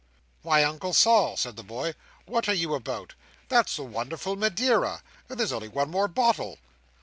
"Why, 0.41 0.63
Uncle 0.63 0.93
Sol!" 0.93 1.37
said 1.37 1.57
the 1.57 1.63
boy, 1.63 1.93
"what 2.25 2.49
are 2.49 2.55
you 2.55 2.73
about? 2.73 3.13
that's 3.49 3.75
the 3.75 3.83
wonderful 3.83 4.35
Madeira!—there's 4.35 5.53
only 5.53 5.67
one 5.67 5.91
more 5.91 6.07
bottle!" 6.07 6.57